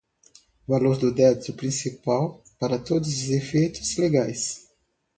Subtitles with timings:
[0.67, 4.67] valor do débito principal, para todos os efeitos legais.